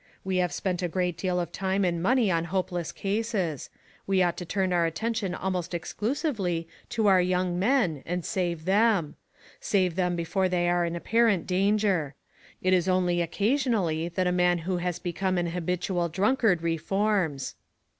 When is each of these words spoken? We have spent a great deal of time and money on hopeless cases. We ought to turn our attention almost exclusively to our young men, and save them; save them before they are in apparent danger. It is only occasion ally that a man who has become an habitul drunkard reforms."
We 0.23 0.37
have 0.37 0.51
spent 0.51 0.81
a 0.81 0.87
great 0.87 1.15
deal 1.15 1.39
of 1.39 1.51
time 1.51 1.85
and 1.85 2.01
money 2.01 2.31
on 2.31 2.45
hopeless 2.45 2.91
cases. 2.91 3.69
We 4.07 4.23
ought 4.23 4.35
to 4.37 4.45
turn 4.45 4.73
our 4.73 4.87
attention 4.87 5.35
almost 5.35 5.75
exclusively 5.75 6.67
to 6.89 7.05
our 7.05 7.21
young 7.21 7.59
men, 7.59 8.01
and 8.03 8.25
save 8.25 8.65
them; 8.65 9.15
save 9.59 9.93
them 9.95 10.15
before 10.15 10.49
they 10.49 10.67
are 10.69 10.85
in 10.85 10.95
apparent 10.95 11.45
danger. 11.45 12.15
It 12.63 12.73
is 12.73 12.87
only 12.89 13.21
occasion 13.21 13.75
ally 13.75 14.07
that 14.09 14.25
a 14.25 14.31
man 14.31 14.57
who 14.65 14.77
has 14.77 14.97
become 14.97 15.37
an 15.37 15.51
habitul 15.51 16.09
drunkard 16.11 16.63
reforms." 16.63 17.53